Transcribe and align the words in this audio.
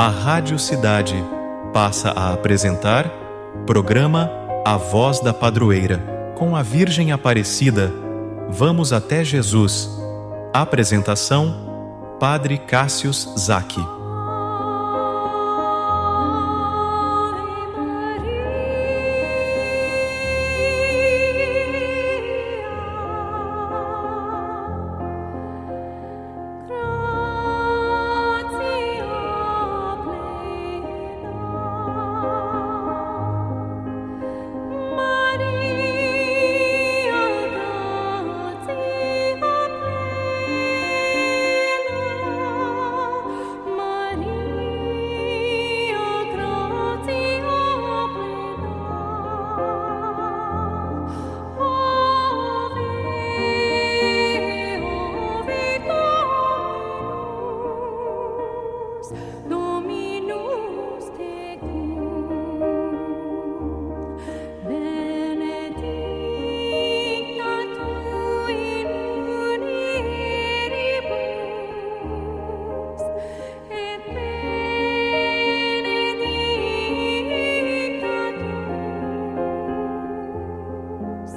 A 0.00 0.08
Rádio 0.08 0.58
Cidade 0.58 1.14
passa 1.74 2.08
a 2.12 2.32
apresentar 2.32 3.06
programa 3.66 4.30
A 4.64 4.78
Voz 4.78 5.20
da 5.20 5.34
Padroeira, 5.34 5.98
com 6.38 6.56
a 6.56 6.62
Virgem 6.62 7.12
Aparecida. 7.12 7.92
Vamos 8.48 8.94
até 8.94 9.22
Jesus. 9.22 9.90
Apresentação: 10.54 12.16
Padre 12.18 12.56
Cássius 12.56 13.28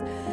lives. 0.02 0.33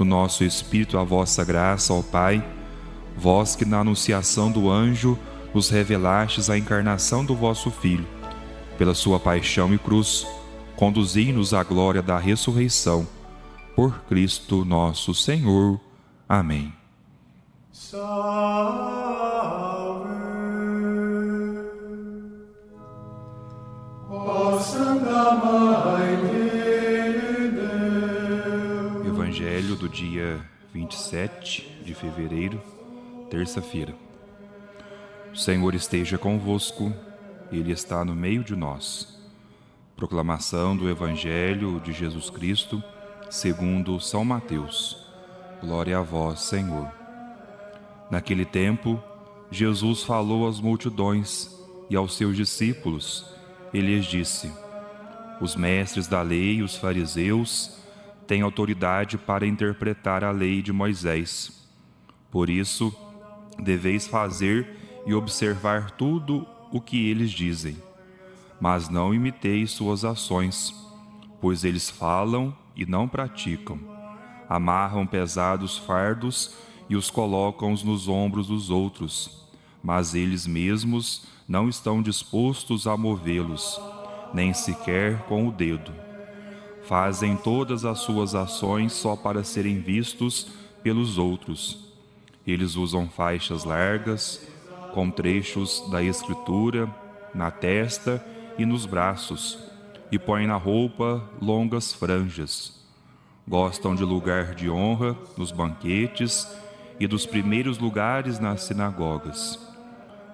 no 0.00 0.06
nosso 0.06 0.42
espírito 0.44 0.96
a 0.96 1.04
vossa 1.04 1.44
graça, 1.44 1.92
ó 1.92 2.00
Pai, 2.00 2.42
vós 3.16 3.54
que 3.54 3.66
na 3.66 3.80
anunciação 3.80 4.50
do 4.50 4.70
anjo 4.70 5.18
nos 5.54 5.68
revelastes 5.68 6.48
a 6.48 6.56
encarnação 6.56 7.22
do 7.24 7.36
vosso 7.36 7.70
Filho. 7.70 8.06
Pela 8.78 8.94
sua 8.94 9.20
paixão 9.20 9.74
e 9.74 9.78
cruz, 9.78 10.26
conduzi-nos 10.74 11.52
à 11.52 11.62
glória 11.62 12.00
da 12.00 12.18
ressurreição. 12.18 13.06
Por 13.76 14.00
Cristo 14.04 14.64
nosso 14.64 15.12
Senhor. 15.14 15.78
Amém. 16.26 16.72
Salve, 17.70 18.00
ó 24.08 24.58
Santa 24.58 25.34
Mãe 25.34 25.59
dia 29.90 30.40
27 30.72 31.82
de 31.84 31.94
fevereiro, 31.94 32.62
terça-feira. 33.28 33.92
O 35.32 35.36
Senhor 35.36 35.74
esteja 35.74 36.16
convosco, 36.16 36.92
Ele 37.50 37.72
está 37.72 38.04
no 38.04 38.14
meio 38.14 38.44
de 38.44 38.54
nós. 38.54 39.20
Proclamação 39.96 40.76
do 40.76 40.88
Evangelho 40.88 41.80
de 41.80 41.92
Jesus 41.92 42.30
Cristo, 42.30 42.82
segundo 43.28 44.00
São 44.00 44.24
Mateus. 44.24 44.96
Glória 45.60 45.98
a 45.98 46.02
vós, 46.02 46.40
Senhor. 46.40 46.88
Naquele 48.08 48.44
tempo, 48.44 49.02
Jesus 49.50 50.04
falou 50.04 50.48
às 50.48 50.60
multidões 50.60 51.50
e 51.90 51.96
aos 51.96 52.16
seus 52.16 52.36
discípulos. 52.36 53.26
Ele 53.74 53.96
lhes 53.96 54.06
disse: 54.06 54.52
Os 55.40 55.56
mestres 55.56 56.06
da 56.06 56.22
lei 56.22 56.56
e 56.56 56.62
os 56.62 56.76
fariseus 56.76 57.80
têm 58.30 58.42
autoridade 58.42 59.18
para 59.18 59.44
interpretar 59.44 60.22
a 60.22 60.30
lei 60.30 60.62
de 60.62 60.72
Moisés. 60.72 61.68
Por 62.30 62.48
isso, 62.48 62.94
deveis 63.58 64.06
fazer 64.06 65.02
e 65.04 65.12
observar 65.12 65.90
tudo 65.90 66.46
o 66.70 66.80
que 66.80 67.10
eles 67.10 67.32
dizem. 67.32 67.76
Mas 68.60 68.88
não 68.88 69.12
imiteis 69.12 69.72
suas 69.72 70.04
ações, 70.04 70.72
pois 71.40 71.64
eles 71.64 71.90
falam 71.90 72.56
e 72.76 72.86
não 72.86 73.08
praticam. 73.08 73.80
Amarram 74.48 75.04
pesados 75.04 75.76
fardos 75.76 76.54
e 76.88 76.94
os 76.94 77.10
colocam 77.10 77.70
nos 77.84 78.06
ombros 78.06 78.46
dos 78.46 78.70
outros, 78.70 79.44
mas 79.82 80.14
eles 80.14 80.46
mesmos 80.46 81.26
não 81.48 81.68
estão 81.68 82.00
dispostos 82.00 82.86
a 82.86 82.96
movê-los, 82.96 83.80
nem 84.32 84.54
sequer 84.54 85.18
com 85.24 85.48
o 85.48 85.50
dedo. 85.50 86.09
Fazem 86.90 87.36
todas 87.36 87.84
as 87.84 88.00
suas 88.00 88.34
ações 88.34 88.92
só 88.92 89.14
para 89.14 89.44
serem 89.44 89.78
vistos 89.78 90.48
pelos 90.82 91.18
outros. 91.18 91.94
Eles 92.44 92.74
usam 92.74 93.08
faixas 93.08 93.62
largas, 93.62 94.44
com 94.92 95.08
trechos 95.08 95.88
da 95.88 96.02
Escritura 96.02 96.92
na 97.32 97.48
testa 97.48 98.20
e 98.58 98.66
nos 98.66 98.86
braços, 98.86 99.56
e 100.10 100.18
põem 100.18 100.48
na 100.48 100.56
roupa 100.56 101.22
longas 101.40 101.92
franjas. 101.92 102.84
Gostam 103.46 103.94
de 103.94 104.02
lugar 104.02 104.56
de 104.56 104.68
honra 104.68 105.16
nos 105.36 105.52
banquetes 105.52 106.44
e 106.98 107.06
dos 107.06 107.24
primeiros 107.24 107.78
lugares 107.78 108.40
nas 108.40 108.62
sinagogas. 108.62 109.60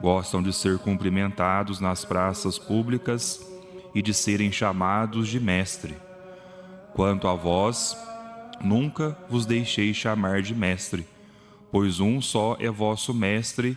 Gostam 0.00 0.42
de 0.42 0.54
ser 0.54 0.78
cumprimentados 0.78 1.80
nas 1.80 2.02
praças 2.02 2.58
públicas 2.58 3.46
e 3.94 4.00
de 4.00 4.14
serem 4.14 4.50
chamados 4.50 5.28
de 5.28 5.38
mestre. 5.38 6.05
Quanto 6.96 7.28
a 7.28 7.34
vós, 7.34 7.94
nunca 8.58 9.18
vos 9.28 9.44
deixei 9.44 9.92
chamar 9.92 10.40
de 10.40 10.54
mestre, 10.54 11.06
pois 11.70 12.00
um 12.00 12.22
só 12.22 12.56
é 12.58 12.70
vosso 12.70 13.12
mestre 13.12 13.76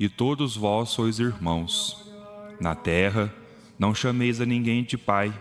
e 0.00 0.08
todos 0.08 0.56
vós 0.56 0.88
sois 0.88 1.18
irmãos. 1.18 2.10
Na 2.58 2.74
terra, 2.74 3.30
não 3.78 3.94
chameis 3.94 4.40
a 4.40 4.46
ninguém 4.46 4.82
de 4.84 4.96
pai, 4.96 5.38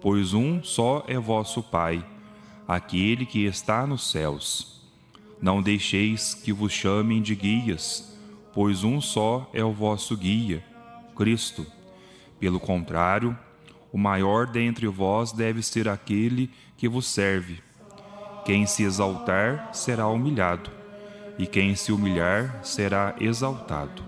pois 0.00 0.34
um 0.34 0.60
só 0.60 1.04
é 1.06 1.16
vosso 1.16 1.62
Pai, 1.62 2.04
aquele 2.66 3.24
que 3.24 3.44
está 3.44 3.86
nos 3.86 4.10
céus. 4.10 4.82
Não 5.40 5.62
deixeis 5.62 6.34
que 6.34 6.52
vos 6.52 6.72
chamem 6.72 7.22
de 7.22 7.36
guias, 7.36 8.18
pois 8.52 8.82
um 8.82 9.00
só 9.00 9.48
é 9.54 9.64
o 9.64 9.72
vosso 9.72 10.16
guia, 10.16 10.64
Cristo. 11.14 11.64
Pelo 12.40 12.58
contrário, 12.58 13.38
o 13.92 13.98
maior 13.98 14.46
dentre 14.46 14.86
vós 14.86 15.32
deve 15.32 15.62
ser 15.62 15.88
aquele 15.88 16.50
que 16.76 16.88
vos 16.88 17.06
serve. 17.06 17.62
Quem 18.44 18.66
se 18.66 18.82
exaltar 18.82 19.70
será 19.72 20.06
humilhado 20.08 20.70
e 21.38 21.46
quem 21.46 21.74
se 21.74 21.92
humilhar 21.92 22.60
será 22.64 23.14
exaltado. 23.20 24.02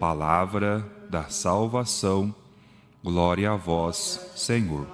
Palavra 0.00 0.84
da 1.08 1.24
salvação, 1.24 2.34
glória 3.04 3.52
a 3.52 3.56
vós, 3.56 4.32
Senhor. 4.34 4.86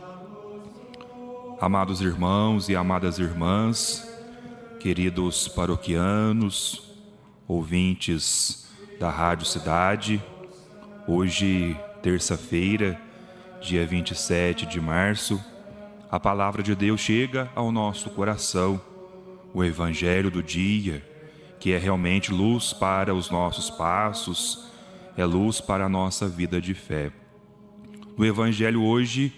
Amados 1.61 2.01
irmãos 2.01 2.69
e 2.69 2.77
amadas 2.77 3.19
irmãs, 3.19 4.07
queridos 4.81 5.49
paroquianos, 5.49 6.95
ouvintes 7.47 8.69
da 8.99 9.11
Rádio 9.11 9.47
Cidade, 9.47 10.23
hoje, 11.07 11.77
terça-feira, 12.03 13.01
dia 13.61 13.87
27 13.87 14.67
de 14.67 14.81
março, 14.81 15.43
a 16.11 16.19
palavra 16.19 16.63
de 16.63 16.75
Deus 16.75 17.01
chega 17.01 17.51
ao 17.55 17.71
nosso 17.71 18.11
coração, 18.11 18.81
o 19.53 19.65
Evangelho 19.65 20.31
do 20.31 20.43
dia 20.43 21.03
que 21.59 21.73
é 21.73 21.79
realmente 21.79 22.33
luz 22.33 22.73
para 22.73 23.15
os 23.15 23.31
nossos 23.31 23.71
passos, 23.71 24.67
é 25.17 25.25
luz 25.25 25.61
para 25.61 25.87
a 25.87 25.89
nossa 25.89 26.29
vida 26.29 26.61
de 26.61 26.75
fé. 26.75 27.11
No 28.17 28.25
evangelho 28.25 28.83
hoje, 28.83 29.33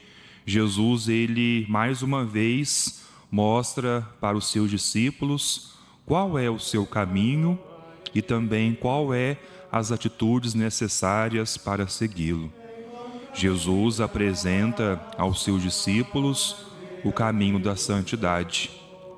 Jesus 0.45 1.09
ele 1.09 1.67
mais 1.69 2.03
uma 2.03 2.25
vez 2.25 3.03
mostra 3.31 4.07
para 4.21 4.37
os 4.37 4.51
seus 4.51 4.71
discípulos 4.71 5.75
qual 6.05 6.39
é 6.39 6.51
o 6.51 6.59
seu 6.59 6.85
caminho 6.87 7.59
e 8.15 8.21
também 8.21 8.75
qual 8.75 9.15
é 9.15 9.39
as 9.71 9.93
atitudes 9.93 10.55
necessárias 10.55 11.57
para 11.57 11.87
segui-lo. 11.87 12.53
Jesus 13.35 14.01
apresenta 14.01 15.01
aos 15.17 15.45
seus 15.45 15.63
discípulos 15.63 16.67
o 17.05 17.13
caminho 17.13 17.59
da 17.59 17.77
santidade, 17.77 18.71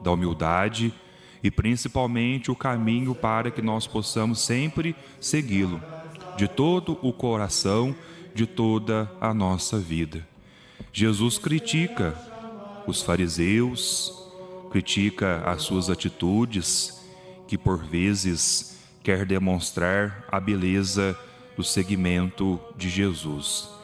da 0.02 0.12
humildade 0.12 0.92
e 1.42 1.50
principalmente 1.50 2.50
o 2.50 2.57
caminho 2.57 3.14
para 3.14 3.50
que 3.50 3.61
nós 3.61 3.87
possamos 3.87 4.40
sempre 4.40 4.95
segui-lo, 5.21 5.83
de 6.37 6.47
todo 6.47 6.99
o 7.02 7.12
coração, 7.12 7.95
de 8.35 8.47
toda 8.47 9.11
a 9.21 9.35
nossa 9.35 9.78
vida. 9.78 10.26
Jesus 10.92 11.38
critica 11.38 12.14
os 12.87 13.02
fariseus, 13.02 14.31
critica 14.71 15.42
as 15.45 15.62
suas 15.62 15.90
atitudes, 15.90 17.02
que 17.49 17.59
por 17.59 17.78
vezes 17.85 18.78
quer 19.02 19.26
demonstrar 19.26 20.25
a 20.31 20.38
beleza 20.38 21.19
do 21.57 21.64
seguimento 21.64 22.61
de 22.76 22.88
Jesus. 22.88 23.82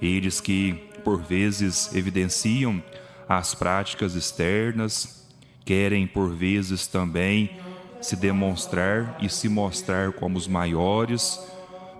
Eles 0.00 0.40
que 0.40 0.74
por 1.04 1.20
vezes 1.22 1.94
evidenciam 1.94 2.82
as 3.28 3.54
práticas 3.54 4.14
externas, 4.14 5.26
querem 5.64 6.06
por 6.06 6.34
vezes 6.34 6.86
também 6.86 7.58
se 8.00 8.16
demonstrar 8.16 9.18
e 9.20 9.28
se 9.28 9.48
mostrar 9.48 10.12
como 10.12 10.38
os 10.38 10.46
maiores, 10.46 11.40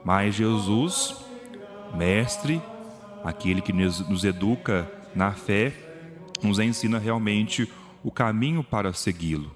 mas 0.05 0.35
Jesus, 0.35 1.17
mestre, 1.95 2.63
aquele 3.25 3.61
que 3.61 3.73
nos 3.73 4.25
educa 4.25 4.91
na 5.15 5.33
fé, 5.33 5.73
nos 6.43 6.59
ensina 6.59 6.99
realmente 6.99 7.71
o 8.03 8.11
caminho 8.11 8.63
para 8.63 8.93
segui-lo, 8.93 9.51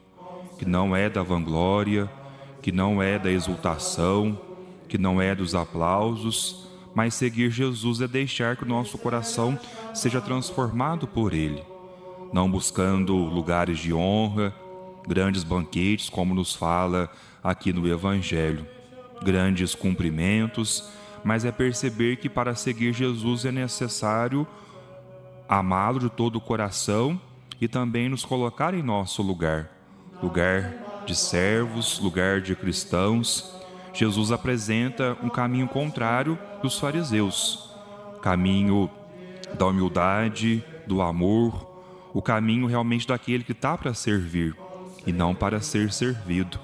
que 0.59 0.67
não 0.67 0.95
é 0.95 1.09
da 1.09 1.23
vanglória, 1.23 2.11
que 2.61 2.73
não 2.73 3.03
é 3.03 3.19
da 3.19 3.31
exultação, 3.31 4.39
que 4.89 4.99
não 4.99 5.23
é 5.23 5.35
dos 5.35 5.55
aplausos, 5.55 6.69
mas 6.95 7.15
seguir 7.15 7.51
Jesus 7.51 8.01
é 8.01 8.09
deixar 8.09 8.57
que 8.57 8.65
o 8.65 8.69
nosso 8.69 8.99
coração 8.99 9.59
seja 9.95 10.21
transformado 10.21 11.07
por 11.07 11.33
ele 11.33 11.73
não 12.33 12.51
buscando 12.51 13.15
lugares 13.15 13.79
de 13.79 13.93
honra, 13.93 14.55
grandes 15.07 15.45
banquetes, 15.45 16.09
como 16.09 16.35
nos 16.35 16.55
fala 16.55 17.11
aqui 17.45 17.73
no 17.73 17.87
Evangelho, 17.87 18.67
grandes 19.23 19.75
cumprimentos, 19.75 20.91
mas 21.23 21.45
é 21.45 21.53
perceber 21.53 22.17
que 22.17 22.29
para 22.29 22.55
seguir 22.55 22.93
Jesus 22.93 23.45
é 23.45 23.53
necessário 23.53 24.47
amá-lo 25.49 26.01
de 26.01 26.09
todo 26.09 26.37
o 26.37 26.41
coração 26.41 27.21
e 27.61 27.69
também 27.69 28.09
nos 28.09 28.25
colocar 28.25 28.73
em 28.73 28.83
nosso 28.83 29.23
lugar 29.23 29.71
lugar 30.23 31.03
de 31.05 31.17
servos, 31.17 31.99
lugar 31.99 32.41
de 32.41 32.55
cristãos. 32.55 33.53
Jesus 33.93 34.33
apresenta 34.33 35.17
um 35.23 35.29
caminho 35.29 35.69
contrário 35.69 36.39
dos 36.63 36.79
fariseus, 36.79 37.71
caminho 38.23 38.91
da 39.59 39.67
humildade, 39.67 40.65
do 40.87 41.03
amor, 41.03 41.71
o 42.15 42.23
caminho 42.23 42.67
realmente 42.67 43.07
daquele 43.07 43.45
que 43.45 43.53
está 43.53 43.77
para 43.77 43.95
servir 43.95 44.57
e 45.07 45.13
não 45.13 45.35
para 45.35 45.61
ser 45.61 45.93
servido. 45.93 46.59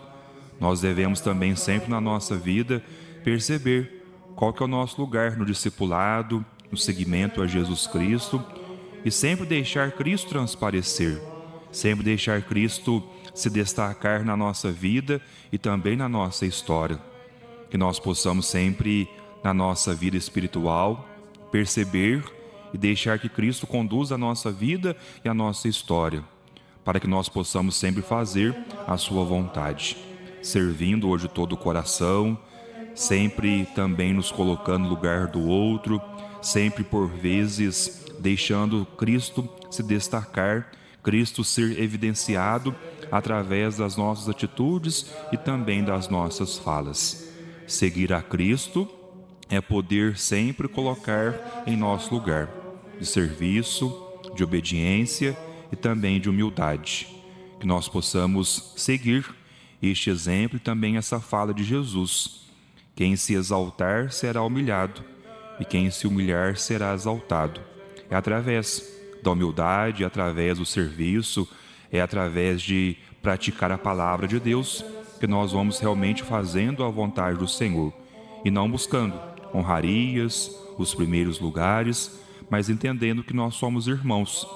Nós 0.61 0.81
devemos 0.81 1.21
também 1.21 1.55
sempre 1.55 1.91
na 1.91 2.01
nossa 2.01 2.37
vida 2.37 2.83
perceber 3.23 4.05
qual 4.35 4.53
que 4.53 4.63
é 4.63 4.67
o 4.67 4.69
nosso 4.69 5.01
lugar 5.01 5.37
no 5.37 5.45
discipulado, 5.45 6.45
no 6.71 6.77
seguimento 6.77 7.43
a 7.43 7.47
Jesus 7.47 7.87
Cristo 7.87 8.43
e 9.05 9.11
sempre 9.11 9.47
deixar 9.47 9.93
Cristo 9.93 10.29
transparecer, 10.29 11.21
sempre 11.71 12.05
deixar 12.05 12.43
Cristo 12.43 13.03
se 13.35 13.49
destacar 13.49 14.25
na 14.25 14.37
nossa 14.37 14.73
vida 14.73 15.21
e 15.53 15.59
também 15.59 15.97
na 15.97 16.09
nossa 16.09 16.45
história. 16.45 16.99
Que 17.71 17.77
nós 17.77 17.99
possamos 17.99 18.47
sempre, 18.47 19.09
na 19.43 19.53
nossa 19.53 19.95
vida 19.95 20.17
espiritual, 20.17 21.07
perceber 21.51 22.25
e 22.73 22.79
deixar 22.79 23.19
que 23.19 23.29
Cristo 23.29 23.67
conduza 23.67 24.15
a 24.15 24.19
nossa 24.19 24.51
vida 24.51 24.97
e 25.25 25.29
a 25.29 25.35
nossa 25.35 25.69
história, 25.69 26.23
para 26.85 27.01
que 27.01 27.07
nós 27.07 27.29
possamos 27.29 27.77
sempre 27.77 28.03
fazer 28.03 28.55
a 28.87 28.97
Sua 28.97 29.25
vontade, 29.25 29.97
servindo 30.43 31.09
hoje 31.09 31.29
todo 31.29 31.53
o 31.53 31.57
coração, 31.57 32.39
sempre 32.95 33.67
também 33.75 34.13
nos 34.13 34.31
colocando 34.31 34.85
no 34.85 34.91
lugar 34.91 35.29
do 35.29 35.47
outro, 35.47 36.01
sempre 36.43 36.83
por 36.83 37.09
vezes 37.09 38.05
deixando 38.19 38.87
Cristo 38.97 39.49
se 39.71 39.83
destacar, 39.83 40.71
Cristo 41.03 41.45
ser 41.45 41.81
evidenciado 41.81 42.75
através 43.11 43.77
das 43.77 43.97
nossas 43.97 44.29
atitudes 44.29 45.13
e 45.33 45.37
também 45.37 45.83
das 45.83 46.09
nossas 46.09 46.59
falas. 46.59 47.29
Seguir 47.69 48.15
a 48.15 48.23
Cristo 48.23 48.89
é 49.51 49.61
poder 49.61 50.17
sempre 50.17 50.67
colocar 50.67 51.65
em 51.67 51.77
nosso 51.77 52.15
lugar 52.15 52.49
de 52.99 53.05
serviço, 53.05 53.95
de 54.35 54.43
obediência 54.43 55.37
e 55.71 55.77
também 55.77 56.19
de 56.19 56.31
humildade. 56.31 57.07
Que 57.61 57.67
nós 57.67 57.87
possamos 57.87 58.73
seguir 58.75 59.23
este 59.83 60.09
exemplo 60.09 60.57
e 60.57 60.61
também 60.61 60.97
essa 60.97 61.21
fala 61.21 61.53
de 61.53 61.63
Jesus. 61.63 62.49
Quem 62.97 63.17
se 63.17 63.35
exaltar 63.35 64.11
será 64.13 64.43
humilhado, 64.43 65.05
e 65.61 65.65
quem 65.65 65.91
se 65.91 66.07
humilhar 66.07 66.57
será 66.57 66.95
exaltado. 66.95 67.61
É 68.09 68.17
através 68.17 68.83
da 69.23 69.31
humildade, 69.31 70.05
é 70.05 70.07
através 70.07 70.57
do 70.57 70.65
serviço, 70.65 71.47
é 71.93 72.01
através 72.01 72.63
de 72.63 72.97
praticar 73.21 73.71
a 73.71 73.77
palavra 73.77 74.27
de 74.27 74.41
Deus 74.41 74.83
que 75.19 75.27
nós 75.27 75.53
vamos 75.53 75.79
realmente 75.79 76.23
fazendo 76.23 76.85
a 76.85 76.89
vontade 76.89 77.39
do 77.39 77.49
Senhor 77.49 77.93
e 78.45 78.51
não 78.51 78.71
buscando 78.71 79.21
honrarias, 79.55 80.55
os 80.79 80.95
primeiros 80.95 81.41
lugares, 81.41 82.19
mas 82.49 82.71
entendendo 82.71 83.23
que 83.25 83.35
nós 83.35 83.55
somos 83.55 83.87
irmãos 83.89 84.47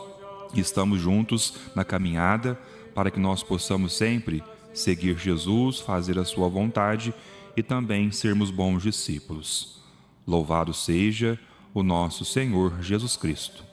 e 0.54 0.60
estamos 0.60 1.00
juntos 1.00 1.54
na 1.74 1.84
caminhada 1.84 2.58
para 2.94 3.10
que 3.10 3.20
nós 3.20 3.42
possamos 3.42 3.92
sempre 3.94 4.42
seguir 4.72 5.18
Jesus, 5.18 5.80
fazer 5.80 6.18
a 6.18 6.24
sua 6.24 6.48
vontade 6.48 7.14
e 7.56 7.62
também 7.62 8.10
sermos 8.10 8.50
bons 8.50 8.82
discípulos. 8.82 9.82
Louvado 10.26 10.72
seja 10.72 11.38
o 11.74 11.82
nosso 11.82 12.24
Senhor 12.24 12.82
Jesus 12.82 13.16
Cristo. 13.16 13.64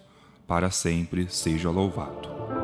Para 0.48 0.72
sempre 0.72 1.28
seja 1.30 1.70
louvado. 1.70 2.59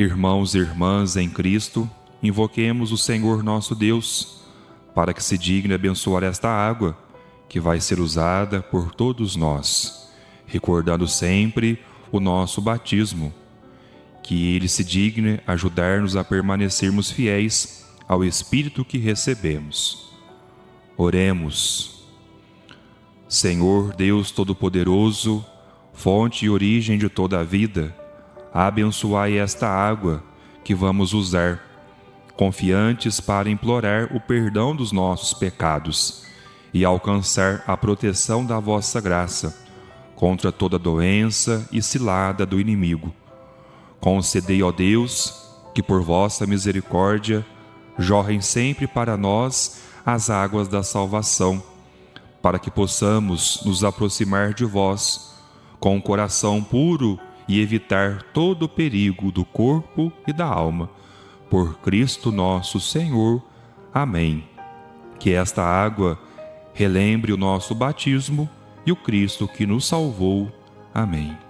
Irmãos 0.00 0.54
e 0.54 0.58
irmãs 0.58 1.14
em 1.18 1.28
Cristo, 1.28 1.86
invoquemos 2.22 2.90
o 2.90 2.96
Senhor 2.96 3.42
nosso 3.42 3.74
Deus, 3.74 4.40
para 4.94 5.12
que 5.12 5.22
se 5.22 5.36
digne 5.36 5.74
abençoar 5.74 6.22
esta 6.22 6.48
água, 6.48 6.96
que 7.50 7.60
vai 7.60 7.82
ser 7.82 8.00
usada 8.00 8.62
por 8.62 8.94
todos 8.94 9.36
nós, 9.36 10.10
recordando 10.46 11.06
sempre 11.06 11.78
o 12.10 12.18
nosso 12.18 12.62
batismo. 12.62 13.30
Que 14.22 14.54
Ele 14.56 14.68
se 14.68 14.82
digne 14.82 15.38
ajudar-nos 15.46 16.16
a 16.16 16.24
permanecermos 16.24 17.10
fiéis 17.10 17.86
ao 18.08 18.24
Espírito 18.24 18.86
que 18.86 18.96
recebemos. 18.96 20.14
Oremos. 20.96 22.06
Senhor 23.28 23.94
Deus 23.94 24.30
Todo-Poderoso, 24.30 25.44
fonte 25.92 26.46
e 26.46 26.48
origem 26.48 26.96
de 26.96 27.10
toda 27.10 27.40
a 27.40 27.44
vida, 27.44 27.94
abençoai 28.52 29.38
esta 29.38 29.68
água 29.68 30.22
que 30.64 30.74
vamos 30.74 31.12
usar, 31.12 31.60
confiantes 32.36 33.20
para 33.20 33.50
implorar 33.50 34.14
o 34.14 34.20
perdão 34.20 34.74
dos 34.74 34.92
nossos 34.92 35.34
pecados 35.34 36.24
e 36.72 36.84
alcançar 36.84 37.62
a 37.66 37.76
proteção 37.76 38.44
da 38.44 38.58
vossa 38.58 39.00
graça 39.00 39.56
contra 40.14 40.52
toda 40.52 40.78
doença 40.78 41.66
e 41.72 41.82
cilada 41.82 42.44
do 42.44 42.60
inimigo. 42.60 43.12
Concedei, 44.00 44.62
ó 44.62 44.72
Deus, 44.72 45.48
que 45.74 45.82
por 45.82 46.02
vossa 46.02 46.46
misericórdia 46.46 47.44
jorrem 47.98 48.40
sempre 48.40 48.86
para 48.86 49.16
nós 49.16 49.82
as 50.04 50.30
águas 50.30 50.68
da 50.68 50.82
salvação, 50.82 51.62
para 52.42 52.58
que 52.58 52.70
possamos 52.70 53.62
nos 53.64 53.84
aproximar 53.84 54.54
de 54.54 54.64
vós 54.64 55.34
com 55.78 55.96
um 55.96 56.00
coração 56.00 56.62
puro 56.62 57.18
e 57.50 57.60
evitar 57.60 58.22
todo 58.32 58.62
o 58.62 58.68
perigo 58.68 59.32
do 59.32 59.44
corpo 59.44 60.12
e 60.24 60.32
da 60.32 60.46
alma. 60.46 60.88
Por 61.50 61.80
Cristo 61.80 62.30
nosso 62.30 62.78
Senhor. 62.78 63.42
Amém. 63.92 64.44
Que 65.18 65.34
esta 65.34 65.64
água 65.64 66.16
relembre 66.72 67.32
o 67.32 67.36
nosso 67.36 67.74
batismo 67.74 68.48
e 68.86 68.92
o 68.92 68.96
Cristo 68.96 69.48
que 69.48 69.66
nos 69.66 69.84
salvou. 69.84 70.48
Amém. 70.94 71.49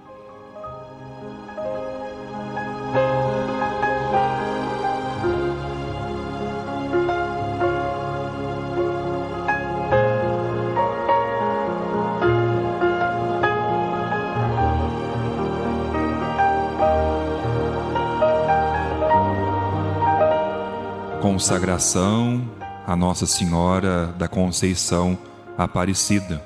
Consagração 21.33 22.43
a 22.85 22.97
Nossa 22.97 23.25
Senhora 23.25 24.09
da 24.19 24.27
Conceição 24.27 25.17
Aparecida. 25.57 26.45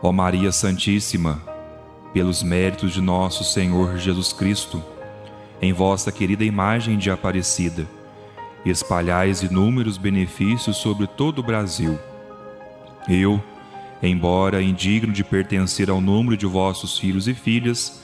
Ó 0.00 0.12
Maria 0.12 0.52
Santíssima, 0.52 1.42
pelos 2.14 2.40
méritos 2.44 2.92
de 2.92 3.00
nosso 3.00 3.42
Senhor 3.42 3.98
Jesus 3.98 4.32
Cristo, 4.32 4.80
em 5.60 5.72
vossa 5.72 6.12
querida 6.12 6.44
imagem 6.44 6.96
de 6.96 7.10
Aparecida, 7.10 7.84
espalhais 8.64 9.42
inúmeros 9.42 9.98
benefícios 9.98 10.76
sobre 10.76 11.08
todo 11.08 11.40
o 11.40 11.42
Brasil. 11.42 11.98
Eu, 13.08 13.42
embora 14.00 14.62
indigno 14.62 15.12
de 15.12 15.24
pertencer 15.24 15.90
ao 15.90 16.00
número 16.00 16.36
de 16.36 16.46
vossos 16.46 16.96
filhos 16.96 17.26
e 17.26 17.34
filhas, 17.34 18.00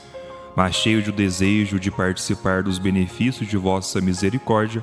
mas 0.56 0.74
cheio 0.74 1.00
de 1.00 1.12
desejo 1.12 1.78
de 1.78 1.92
participar 1.92 2.64
dos 2.64 2.76
benefícios 2.76 3.48
de 3.48 3.56
vossa 3.56 4.00
misericórdia, 4.00 4.82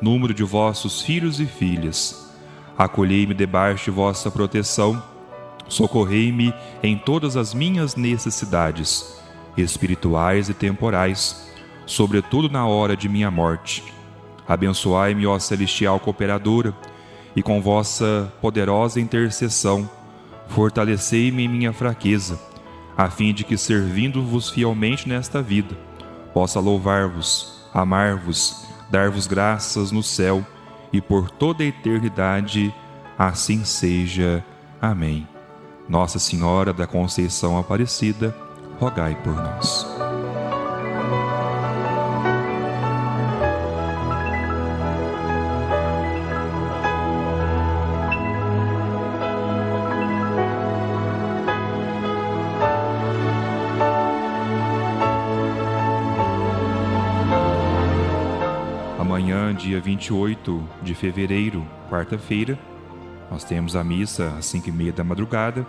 número 0.00 0.32
de 0.32 0.44
vossos 0.44 1.02
filhos 1.02 1.40
e 1.40 1.46
filhas. 1.46 2.28
Acolhei-me 2.76 3.34
debaixo 3.34 3.86
de 3.86 3.90
vossa 3.90 4.30
proteção, 4.30 5.02
socorrei-me 5.68 6.54
em 6.82 6.96
todas 6.96 7.36
as 7.36 7.52
minhas 7.52 7.96
necessidades, 7.96 9.20
espirituais 9.56 10.48
e 10.48 10.54
temporais, 10.54 11.50
sobretudo 11.86 12.48
na 12.48 12.66
hora 12.66 12.96
de 12.96 13.08
minha 13.08 13.30
morte. 13.30 13.82
Abençoai-me, 14.46 15.26
ó 15.26 15.38
celestial 15.38 15.98
cooperadora, 15.98 16.74
e 17.34 17.42
com 17.42 17.60
vossa 17.60 18.32
poderosa 18.40 19.00
intercessão, 19.00 19.88
fortalecei-me 20.48 21.44
em 21.44 21.48
minha 21.48 21.72
fraqueza, 21.72 22.38
a 22.96 23.10
fim 23.10 23.34
de 23.34 23.44
que, 23.44 23.56
servindo-vos 23.56 24.50
fielmente 24.50 25.08
nesta 25.08 25.42
vida, 25.42 25.76
possa 26.32 26.60
louvar-vos, 26.60 27.68
amar-vos, 27.74 28.67
dar-vos 28.90 29.26
graças 29.26 29.92
no 29.92 30.02
céu 30.02 30.44
e 30.92 31.00
por 31.00 31.30
toda 31.30 31.62
a 31.62 31.66
eternidade. 31.66 32.74
Assim 33.18 33.64
seja. 33.64 34.44
Amém. 34.80 35.26
Nossa 35.88 36.18
Senhora 36.18 36.72
da 36.72 36.86
Conceição 36.86 37.58
Aparecida, 37.58 38.36
rogai 38.78 39.14
por 39.22 39.34
nós. 39.34 40.07
Amanhã, 58.98 59.54
dia 59.54 59.80
28 59.80 60.68
de 60.82 60.92
fevereiro, 60.92 61.64
quarta-feira, 61.88 62.58
nós 63.30 63.44
temos 63.44 63.76
a 63.76 63.84
missa 63.84 64.34
às 64.36 64.46
5 64.46 64.68
e 64.68 64.72
meia 64.72 64.92
da 64.92 65.04
madrugada 65.04 65.64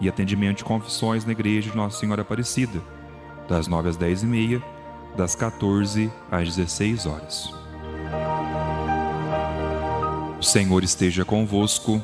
e 0.00 0.08
atendimento 0.08 0.58
de 0.58 0.64
confissões 0.64 1.24
na 1.24 1.32
igreja 1.32 1.72
de 1.72 1.76
Nossa 1.76 1.98
Senhora 1.98 2.22
Aparecida, 2.22 2.80
das 3.48 3.66
9 3.66 3.88
às 3.88 3.96
10 3.96 4.22
e 4.22 4.26
meia, 4.26 4.62
das 5.16 5.34
14 5.34 6.12
às 6.30 6.54
16 6.54 7.06
horas. 7.06 7.52
O 10.38 10.42
Senhor 10.42 10.84
esteja 10.84 11.24
convosco, 11.24 12.00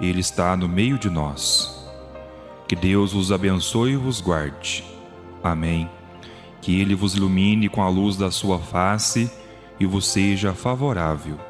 Ele 0.00 0.18
está 0.18 0.56
no 0.56 0.66
meio 0.66 0.98
de 0.98 1.08
nós. 1.08 1.88
Que 2.66 2.74
Deus 2.74 3.12
vos 3.12 3.30
abençoe 3.30 3.92
e 3.92 3.96
vos 3.96 4.20
guarde. 4.20 4.84
Amém. 5.44 5.88
Que 6.60 6.80
Ele 6.80 6.96
vos 6.96 7.14
ilumine 7.14 7.68
com 7.68 7.82
a 7.84 7.88
luz 7.88 8.16
da 8.16 8.32
sua 8.32 8.58
face 8.58 9.30
e 9.80 9.86
vos 9.86 10.06
seja 10.06 10.52
favorável. 10.52 11.40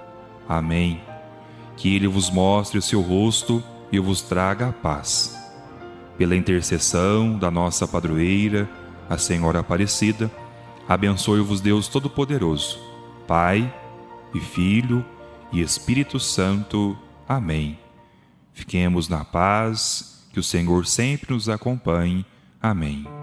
Amém. 0.49 1.02
Que 1.76 1.94
Ele 1.94 2.06
vos 2.06 2.30
mostre 2.30 2.78
o 2.78 2.82
seu 2.82 3.00
rosto 3.00 3.62
e 3.90 3.99
vos 3.99 4.22
traga 4.22 4.68
a 4.68 4.72
paz. 4.72 5.37
Pela 6.16 6.37
intercessão 6.37 7.37
da 7.37 7.50
nossa 7.50 7.88
padroeira, 7.88 8.68
a 9.08 9.18
Senhora 9.18 9.58
Aparecida, 9.58 10.30
abençoe-vos 10.88 11.60
Deus 11.60 11.88
Todo-Poderoso, 11.88 12.78
Pai 13.26 13.72
e 14.32 14.38
Filho 14.38 15.04
e 15.52 15.60
Espírito 15.60 16.20
Santo. 16.20 16.96
Amém. 17.28 17.78
Fiquemos 18.52 19.08
na 19.08 19.25
paz, 19.25 20.28
que 20.32 20.38
o 20.38 20.42
Senhor 20.42 20.87
sempre 20.87 21.32
nos 21.32 21.49
acompanhe. 21.49 22.25
Amém. 22.62 23.19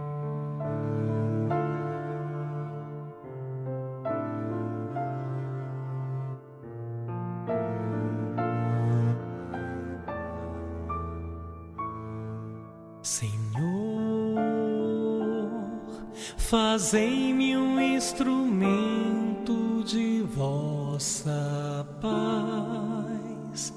Fazei-me 16.77 17.57
um 17.57 17.81
instrumento 17.81 19.83
de 19.83 20.21
vossa 20.21 21.83
paz. 21.99 23.73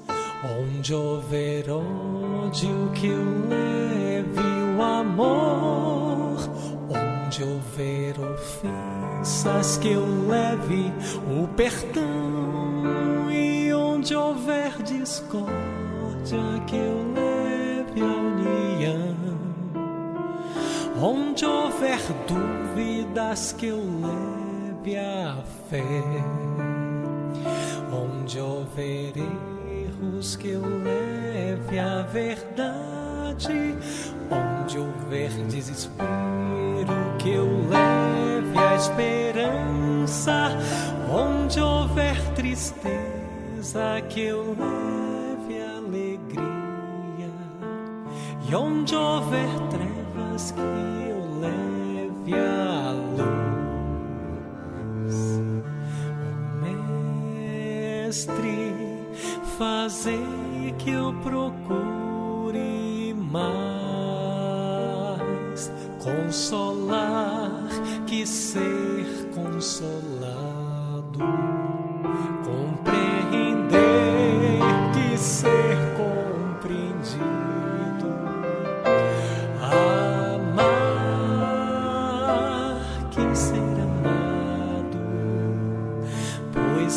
Onde 0.61 0.93
houver 0.93 1.65
ódio, 1.71 2.91
que 2.93 3.07
eu 3.07 3.49
leve 3.49 4.39
o 4.77 4.81
amor. 4.83 6.37
Onde 6.91 7.43
houver 7.43 8.19
ofensas, 8.19 9.79
que 9.79 9.93
eu 9.93 10.05
leve 10.27 10.93
o 11.27 11.47
perdão. 11.55 13.31
E 13.31 13.73
onde 13.73 14.15
houver 14.15 14.79
discórdia, 14.83 15.49
que 16.67 16.75
eu 16.75 17.10
Onde 21.03 21.47
houver 21.47 21.99
dúvidas 22.27 23.53
que 23.53 23.65
eu 23.69 23.79
leve 23.79 24.97
a 24.97 25.35
fé, 25.67 25.83
onde 27.91 28.39
houver 28.39 29.13
erros 29.17 30.35
que 30.35 30.49
eu 30.49 30.61
leve 30.61 31.79
a 31.79 32.03
verdade, 32.03 33.75
onde 34.29 34.77
houver 34.77 35.31
desespero 35.47 36.05
que 37.17 37.31
eu 37.31 37.47
leve 37.67 38.59
a 38.59 38.75
esperança, 38.75 40.51
onde 41.11 41.59
houver 41.59 42.21
tristeza 42.35 44.01
que 44.07 44.21
eu 44.21 44.55
leve 44.55 45.63
alegria, 45.63 47.31
e 48.47 48.53
onde 48.53 48.95
houver 48.95 49.49
trevas 49.71 49.90
que 50.37 50.61
leve 51.41 52.33
a 52.33 52.91
luz, 53.17 53.81
Mestre, 58.05 58.73
fazei 59.57 60.75
que 60.79 60.91
eu 60.91 61.13
procure 61.21 63.13
mais. 63.13 63.71
Consolar 66.03 67.67
que 68.07 68.25
ser 68.25 69.29
consolado, 69.35 71.19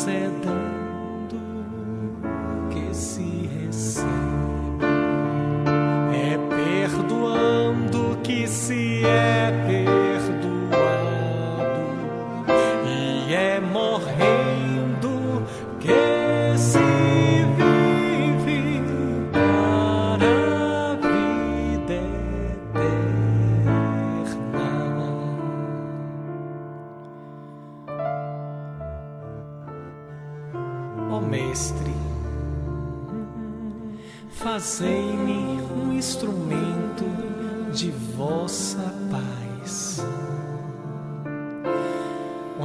fazei-me 0.05 0.64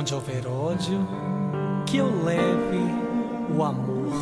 Onde 0.00 0.14
houver 0.14 0.46
ódio, 0.46 1.06
que 1.84 1.98
eu 1.98 2.24
leve 2.24 2.80
o 3.54 3.62
amor. 3.62 4.14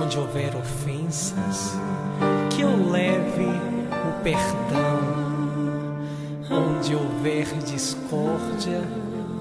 Onde 0.00 0.20
houver 0.20 0.54
ofensas, 0.54 1.76
que 2.54 2.62
eu 2.62 2.90
leve 2.92 3.44
o 3.44 4.22
perdão. 4.22 5.00
Onde 6.48 6.94
houver 6.94 7.44
discórdia, 7.64 8.82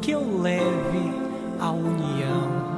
que 0.01 0.09
eu 0.09 0.41
leve 0.41 1.13
a 1.59 1.69
união 1.69 2.71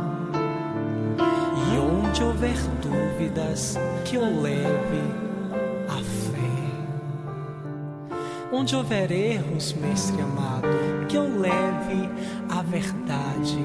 onde 2.14 2.24
houver 2.24 2.58
dúvidas, 2.82 3.76
que 4.04 4.18
eu 4.18 4.42
leve 4.42 5.02
a 5.88 5.98
fé. 6.04 6.44
Onde 8.52 8.76
houver 8.76 9.12
erros, 9.12 9.74
Mestre 9.74 10.22
amado, 10.22 10.73
que 11.14 11.18
eu 11.18 11.40
leve 11.40 12.10
a 12.50 12.64
verdade. 12.64 13.64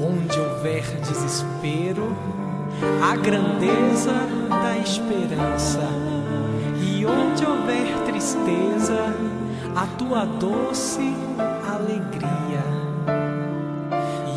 Onde 0.00 0.38
houver 0.38 0.84
desespero, 1.00 2.16
a 3.02 3.16
grandeza 3.16 4.12
da 4.48 4.78
esperança. 4.78 5.80
E 6.80 7.04
onde 7.04 7.44
houver 7.44 7.98
tristeza, 8.06 9.12
a 9.74 9.86
tua 9.98 10.24
doce 10.24 11.12
alegria. 11.68 12.62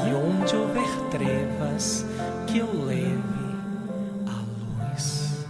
E 0.04 0.12
onde 0.16 0.56
houver 0.56 0.90
trevas, 1.12 2.08
que 2.48 2.58
eu 2.58 2.86
leve 2.88 3.20
a 4.26 4.42
luz. 4.90 5.46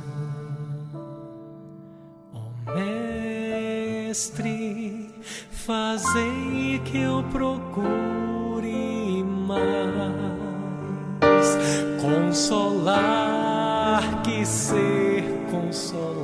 Ó 2.34 2.50
Mestre, 4.10 4.89
fazei 5.70 6.82
que 6.84 6.98
eu 6.98 7.24
procure 7.32 9.24
mais 9.46 9.70
consolar 12.02 14.02
que 14.24 14.44
ser 14.44 15.24
consolado, 15.52 16.19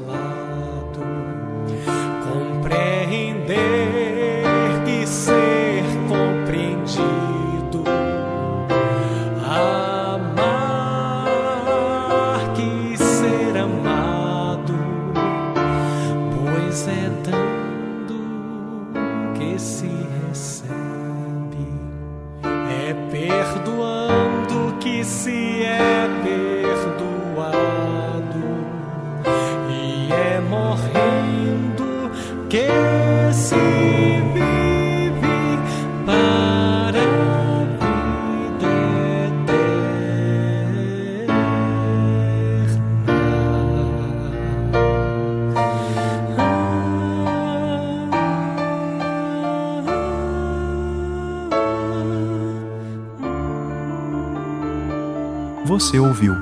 Você 55.65 55.97
ouviu. 55.97 56.35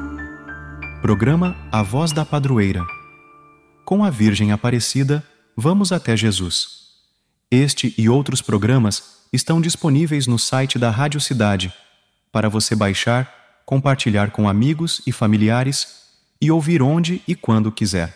Programa 1.01 1.55
A 1.71 1.81
Voz 1.81 2.11
da 2.11 2.25
Padroeira. 2.25 2.85
Com 3.85 4.03
a 4.03 4.09
Virgem 4.09 4.51
Aparecida, 4.51 5.25
vamos 5.55 5.93
até 5.93 6.17
Jesus. 6.17 6.89
Este 7.49 7.95
e 7.97 8.09
outros 8.09 8.41
programas 8.41 9.21
estão 9.31 9.61
disponíveis 9.61 10.27
no 10.27 10.37
site 10.37 10.77
da 10.77 10.89
Rádio 10.89 11.21
Cidade 11.21 11.73
para 12.33 12.49
você 12.49 12.75
baixar, 12.75 13.33
compartilhar 13.65 14.31
com 14.31 14.49
amigos 14.49 15.01
e 15.07 15.13
familiares 15.13 16.01
e 16.41 16.51
ouvir 16.51 16.81
onde 16.81 17.21
e 17.25 17.33
quando 17.33 17.71
quiser. 17.71 18.13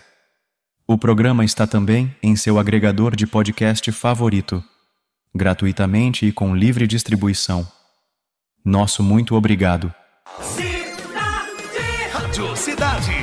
O 0.86 0.98
programa 0.98 1.46
está 1.46 1.66
também 1.66 2.14
em 2.22 2.36
seu 2.36 2.60
agregador 2.60 3.16
de 3.16 3.26
podcast 3.26 3.90
favorito, 3.94 4.62
gratuitamente 5.34 6.26
e 6.26 6.34
com 6.34 6.54
livre 6.54 6.86
distribuição. 6.86 7.66
Nosso 8.66 9.02
muito 9.02 9.36
obrigado. 9.36 9.94
Rádio 10.38 10.67
Cidade. 12.68 13.14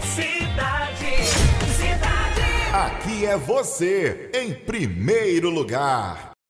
cidade, 0.00 1.26
cidade. 1.74 2.72
Aqui 2.72 3.26
é 3.26 3.36
você, 3.36 4.30
em 4.32 4.54
primeiro 4.54 5.50
lugar. 5.50 6.29